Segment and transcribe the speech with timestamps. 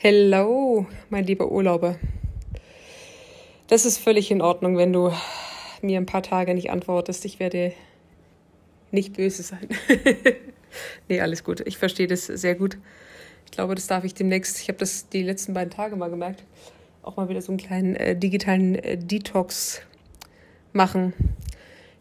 [0.00, 1.96] Hello, mein lieber Urlauber.
[3.66, 5.10] Das ist völlig in Ordnung, wenn du
[5.82, 7.24] mir ein paar Tage nicht antwortest.
[7.24, 7.72] Ich werde
[8.92, 9.66] nicht böse sein.
[11.08, 11.66] nee, alles gut.
[11.66, 12.78] Ich verstehe das sehr gut.
[13.46, 14.60] Ich glaube, das darf ich demnächst.
[14.60, 16.44] Ich habe das die letzten beiden Tage mal gemerkt.
[17.02, 19.82] Auch mal wieder so einen kleinen äh, digitalen äh, Detox
[20.72, 21.12] machen.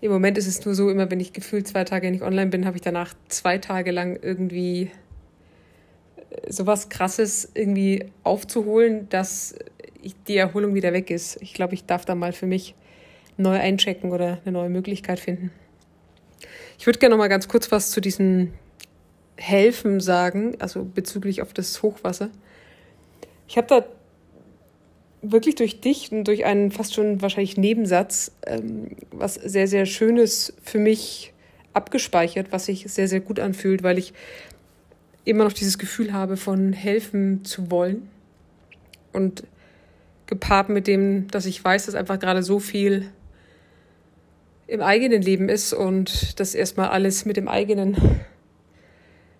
[0.00, 2.66] Im Moment ist es nur so, immer wenn ich gefühlt zwei Tage nicht online bin,
[2.66, 4.90] habe ich danach zwei Tage lang irgendwie
[6.48, 9.54] sowas Krasses irgendwie aufzuholen, dass
[10.28, 11.40] die Erholung wieder weg ist.
[11.40, 12.74] Ich glaube, ich darf da mal für mich
[13.36, 15.50] neu einchecken oder eine neue Möglichkeit finden.
[16.78, 18.52] Ich würde gerne noch mal ganz kurz was zu diesem
[19.36, 22.30] Helfen sagen, also bezüglich auf das Hochwasser.
[23.48, 23.84] Ich habe da
[25.22, 30.52] wirklich durch dich und durch einen fast schon wahrscheinlich Nebensatz ähm, was sehr, sehr Schönes
[30.62, 31.32] für mich
[31.72, 34.12] abgespeichert, was sich sehr, sehr gut anfühlt, weil ich
[35.24, 38.08] immer noch dieses Gefühl habe von helfen zu wollen.
[39.12, 39.44] Und
[40.26, 43.10] gepaart mit dem, dass ich weiß, dass einfach gerade so viel
[44.66, 47.96] im eigenen Leben ist und dass erstmal alles mit dem eigenen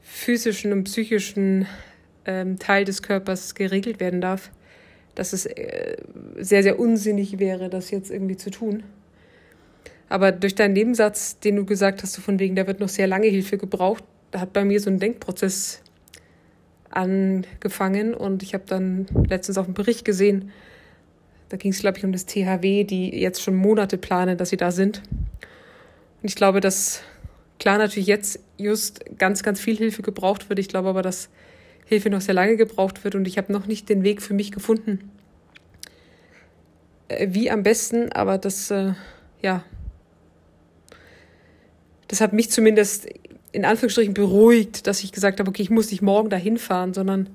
[0.00, 1.66] physischen und psychischen
[2.24, 4.50] ähm, Teil des Körpers geregelt werden darf,
[5.14, 5.96] dass es äh,
[6.36, 8.84] sehr, sehr unsinnig wäre, das jetzt irgendwie zu tun.
[10.08, 13.06] Aber durch deinen Nebensatz, den du gesagt hast, so von wegen, da wird noch sehr
[13.06, 15.82] lange Hilfe gebraucht, hat bei mir so ein Denkprozess
[16.90, 20.50] angefangen und ich habe dann letztens auf einen Bericht gesehen,
[21.48, 24.56] da ging es, glaube ich, um das THW, die jetzt schon Monate planen, dass sie
[24.58, 25.02] da sind.
[26.22, 27.02] Und ich glaube, dass
[27.58, 30.58] klar natürlich jetzt just ganz, ganz viel Hilfe gebraucht wird.
[30.58, 31.30] Ich glaube aber, dass
[31.86, 34.52] Hilfe noch sehr lange gebraucht wird und ich habe noch nicht den Weg für mich
[34.52, 35.10] gefunden,
[37.08, 38.92] äh, wie am besten, aber das, äh,
[39.40, 39.64] ja,
[42.08, 43.08] das hat mich zumindest
[43.52, 47.30] in Anführungsstrichen beruhigt, dass ich gesagt habe, okay, ich muss nicht morgen dahin fahren, sondern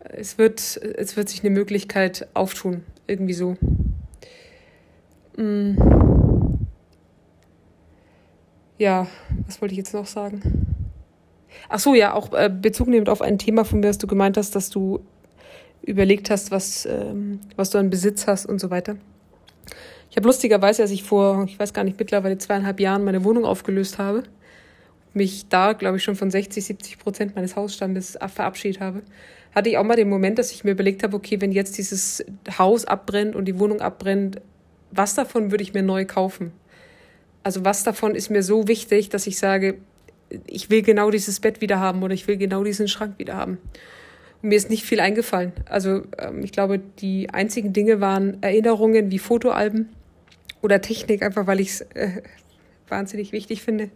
[0.00, 3.56] es wird, es wird sich eine Möglichkeit auftun, irgendwie so.
[5.36, 5.76] Mm.
[8.78, 9.06] Ja,
[9.46, 10.42] was wollte ich jetzt noch sagen?
[11.68, 14.36] Ach so, ja, auch äh, Bezug nehmend auf ein Thema von mir, dass du gemeint
[14.36, 15.00] hast, dass du
[15.82, 18.96] überlegt hast, was, ähm, was du an Besitz hast und so weiter.
[20.10, 23.44] Ich habe lustigerweise, als ich vor, ich weiß gar nicht, mittlerweile zweieinhalb Jahren meine Wohnung
[23.44, 24.24] aufgelöst habe,
[25.14, 29.02] mich da, glaube ich, schon von 60, 70 Prozent meines Hausstandes verabschiedet habe,
[29.54, 32.24] hatte ich auch mal den Moment, dass ich mir überlegt habe, okay, wenn jetzt dieses
[32.58, 34.40] Haus abbrennt und die Wohnung abbrennt,
[34.90, 36.52] was davon würde ich mir neu kaufen?
[37.42, 39.76] Also was davon ist mir so wichtig, dass ich sage,
[40.46, 43.58] ich will genau dieses Bett wieder haben oder ich will genau diesen Schrank wieder haben.
[44.42, 45.52] Und mir ist nicht viel eingefallen.
[45.66, 49.90] Also ähm, ich glaube, die einzigen Dinge waren Erinnerungen wie Fotoalben
[50.62, 52.22] oder Technik, einfach weil ich es äh,
[52.88, 53.90] wahnsinnig wichtig finde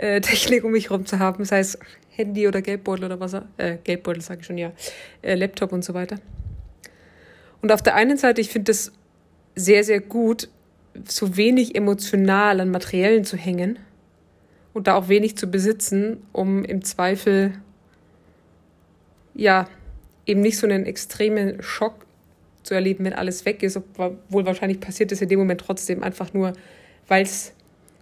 [0.00, 1.78] äh, Technik um mich herum zu haben, sei es
[2.10, 4.72] Handy oder Geldbeutel oder was, äh, Geldbeutel sage ich schon, ja,
[5.22, 6.16] äh, Laptop und so weiter.
[7.62, 8.92] Und auf der einen Seite, ich finde es
[9.54, 10.48] sehr, sehr gut,
[11.06, 13.78] so wenig emotional an Materiellen zu hängen
[14.72, 17.52] und da auch wenig zu besitzen, um im Zweifel,
[19.34, 19.68] ja,
[20.26, 22.06] eben nicht so einen extremen Schock
[22.62, 26.32] zu erleben, wenn alles weg ist, obwohl wahrscheinlich passiert es in dem Moment trotzdem einfach
[26.32, 26.52] nur,
[27.08, 27.52] weil es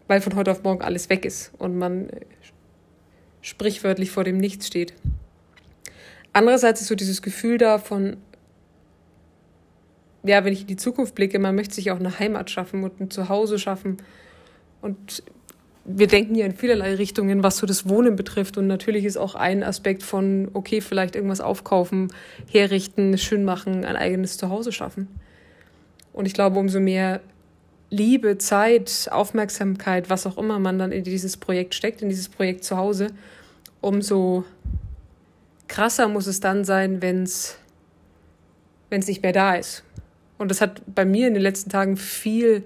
[0.09, 2.21] weil von heute auf morgen alles weg ist und man äh,
[3.41, 4.95] sprichwörtlich vor dem Nichts steht.
[6.33, 8.17] Andererseits ist so dieses Gefühl da von,
[10.25, 13.01] ja, wenn ich in die Zukunft blicke, man möchte sich auch eine Heimat schaffen und
[13.01, 13.99] ein Zuhause schaffen.
[14.81, 15.23] Und
[15.85, 18.59] wir denken ja in vielerlei Richtungen, was so das Wohnen betrifft.
[18.59, 22.13] Und natürlich ist auch ein Aspekt von, okay, vielleicht irgendwas aufkaufen,
[22.51, 25.09] herrichten, schön machen, ein eigenes Zuhause schaffen.
[26.13, 27.21] Und ich glaube, umso mehr
[27.91, 32.65] Liebe, Zeit, Aufmerksamkeit, was auch immer man dann in dieses Projekt steckt, in dieses Projekt
[32.65, 33.09] zu Hause,
[33.81, 34.45] umso
[35.69, 37.57] krasser muss es dann sein, wenn es
[38.91, 39.85] nicht mehr da ist.
[40.37, 42.65] Und das hat bei mir in den letzten Tagen viel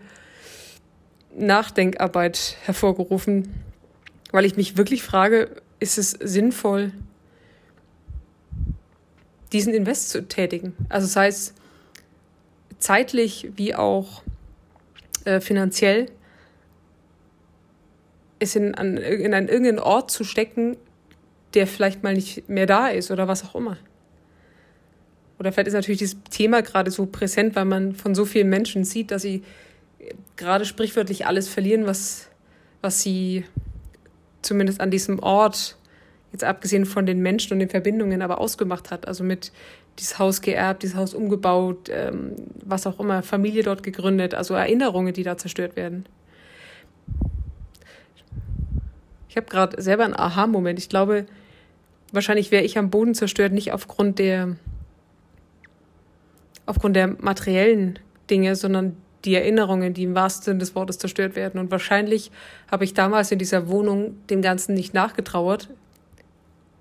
[1.36, 3.54] Nachdenkarbeit hervorgerufen,
[4.32, 6.92] weil ich mich wirklich frage, ist es sinnvoll,
[9.52, 10.74] diesen Invest zu tätigen?
[10.88, 11.54] Also sei es
[12.78, 14.22] zeitlich wie auch
[15.24, 16.06] äh, finanziell,
[18.38, 20.76] es in, an, in einen irgendeinen Ort zu stecken,
[21.54, 23.76] der vielleicht mal nicht mehr da ist oder was auch immer.
[25.38, 28.84] Oder vielleicht ist natürlich dieses Thema gerade so präsent, weil man von so vielen Menschen
[28.84, 29.42] sieht, dass sie
[30.36, 32.28] gerade sprichwörtlich alles verlieren, was,
[32.80, 33.44] was sie
[34.42, 35.76] zumindest an diesem Ort,
[36.32, 39.06] jetzt abgesehen von den Menschen und den Verbindungen, aber ausgemacht hat.
[39.06, 39.52] Also mit
[39.98, 42.34] dieses Haus geerbt, dieses Haus umgebaut, ähm,
[42.64, 46.06] was auch immer, Familie dort gegründet, also Erinnerungen, die da zerstört werden.
[49.28, 50.78] Ich habe gerade selber einen Aha-Moment.
[50.78, 51.26] Ich glaube,
[52.12, 54.56] wahrscheinlich wäre ich am Boden zerstört, nicht aufgrund der,
[56.66, 57.98] aufgrund der materiellen
[58.30, 61.60] Dinge, sondern die Erinnerungen, die im wahrsten Sinne des Wortes zerstört werden.
[61.60, 62.30] Und wahrscheinlich
[62.70, 65.68] habe ich damals in dieser Wohnung dem Ganzen nicht nachgetrauert.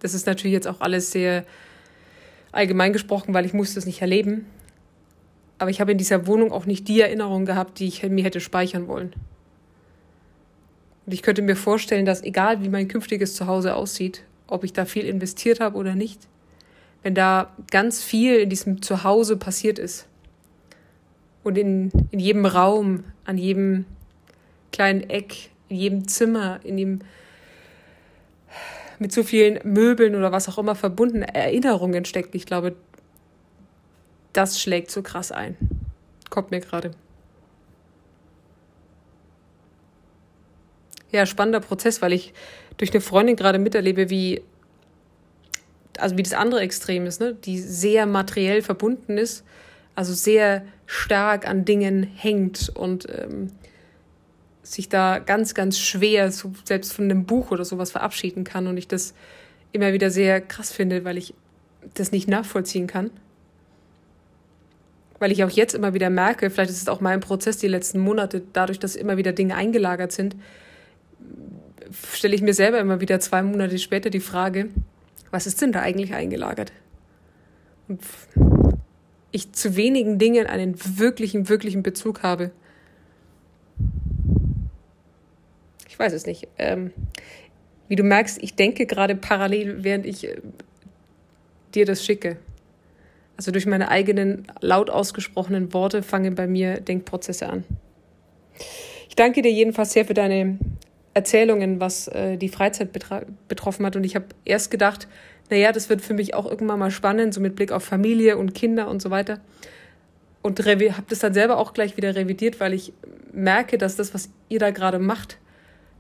[0.01, 1.45] Das ist natürlich jetzt auch alles sehr
[2.51, 4.45] allgemein gesprochen, weil ich musste es nicht erleben.
[5.57, 8.41] Aber ich habe in dieser Wohnung auch nicht die Erinnerungen gehabt, die ich mir hätte
[8.41, 9.13] speichern wollen.
[11.05, 14.85] Und ich könnte mir vorstellen, dass egal wie mein künftiges Zuhause aussieht, ob ich da
[14.85, 16.27] viel investiert habe oder nicht,
[17.03, 20.07] wenn da ganz viel in diesem Zuhause passiert ist
[21.43, 23.85] und in, in jedem Raum, an jedem
[24.71, 26.99] kleinen Eck, in jedem Zimmer, in dem
[29.01, 32.35] mit so vielen Möbeln oder was auch immer verbunden Erinnerungen steckt.
[32.35, 32.75] Ich glaube,
[34.31, 35.57] das schlägt so krass ein.
[36.29, 36.91] Kommt mir gerade.
[41.11, 42.31] Ja, spannender Prozess, weil ich
[42.77, 44.43] durch eine Freundin gerade miterlebe, wie
[45.97, 47.33] also wie das andere Extrem ist, ne?
[47.33, 49.43] die sehr materiell verbunden ist,
[49.95, 53.51] also sehr stark an Dingen hängt und ähm,
[54.71, 58.77] sich da ganz, ganz schwer, so selbst von einem Buch oder sowas verabschieden kann und
[58.77, 59.13] ich das
[59.71, 61.33] immer wieder sehr krass finde, weil ich
[61.93, 63.11] das nicht nachvollziehen kann
[65.21, 67.99] weil ich auch jetzt immer wieder merke, vielleicht ist es auch mein Prozess die letzten
[67.99, 70.35] Monate, dadurch, dass immer wieder Dinge eingelagert sind,
[72.11, 74.69] stelle ich mir selber immer wieder zwei Monate später die Frage,
[75.29, 76.71] was ist denn da eigentlich eingelagert?
[77.87, 78.01] Und
[79.29, 82.49] ich zu wenigen Dingen einen wirklichen, wirklichen Bezug habe.
[85.91, 86.47] Ich weiß es nicht.
[86.57, 86.91] Ähm,
[87.89, 90.37] wie du merkst, ich denke gerade parallel, während ich äh,
[91.75, 92.37] dir das schicke.
[93.35, 97.65] Also durch meine eigenen laut ausgesprochenen Worte fangen bei mir Denkprozesse an.
[99.09, 100.59] Ich danke dir jedenfalls sehr für deine
[101.13, 102.91] Erzählungen, was äh, die Freizeit
[103.49, 103.97] betroffen hat.
[103.97, 105.09] Und ich habe erst gedacht,
[105.49, 108.55] naja, das wird für mich auch irgendwann mal spannend, so mit Blick auf Familie und
[108.55, 109.41] Kinder und so weiter.
[110.41, 112.93] Und habe das dann selber auch gleich wieder revidiert, weil ich
[113.33, 115.37] merke, dass das, was ihr da gerade macht,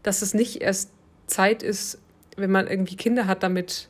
[0.03, 0.91] dass es nicht erst
[1.27, 1.99] Zeit ist,
[2.37, 3.89] wenn man irgendwie Kinder hat, damit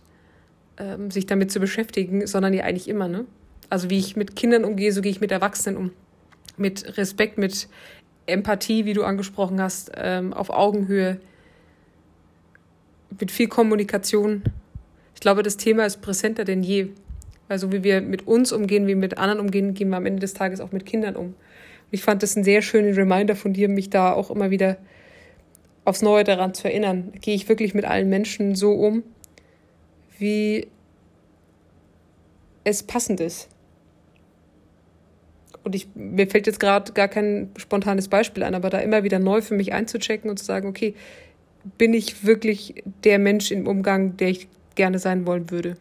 [0.78, 3.26] ähm, sich damit zu beschäftigen, sondern ja eigentlich immer, ne?
[3.70, 5.92] Also wie ich mit Kindern umgehe, so gehe ich mit Erwachsenen um.
[6.58, 7.70] Mit Respekt, mit
[8.26, 11.20] Empathie, wie du angesprochen hast, ähm, auf Augenhöhe,
[13.20, 14.44] mit viel Kommunikation.
[15.16, 16.90] Ich glaube, das Thema ist präsenter denn je.
[17.48, 20.06] Weil so wie wir mit uns umgehen, wie wir mit anderen umgehen, gehen wir am
[20.06, 21.28] Ende des Tages auch mit Kindern um.
[21.28, 21.36] Und
[21.92, 24.78] ich fand das einen sehr schönen Reminder von dir, mich da auch immer wieder
[25.92, 27.12] aufs Neue daran zu erinnern.
[27.20, 29.04] Gehe ich wirklich mit allen Menschen so um,
[30.18, 30.68] wie
[32.64, 33.50] es passend ist.
[35.64, 39.20] Und ich, mir fällt jetzt gerade gar kein spontanes Beispiel ein, aber da immer wieder
[39.20, 40.96] neu für mich einzuchecken und zu sagen, okay,
[41.78, 45.76] bin ich wirklich der Mensch im Umgang, der ich gerne sein wollen würde?